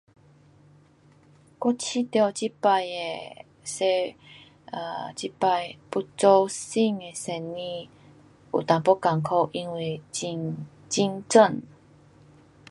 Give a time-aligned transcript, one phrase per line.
[1.59, 4.15] 我觉得这次的世
[4.71, 7.87] ，um 这次要做新的生意
[8.51, 9.47] 有一点困苦。
[9.53, 10.57] 因为很
[10.89, 11.61] 竞争。